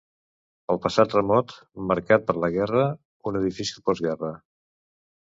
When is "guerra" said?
2.55-2.85